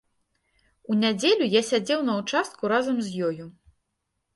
У 0.93 0.97
нядзелю 1.03 1.51
я 1.59 1.63
сядзеў 1.69 2.03
на 2.11 2.19
ўчастку 2.25 2.63
разам 2.77 2.97
з 3.07 3.17
ёю. 3.31 3.43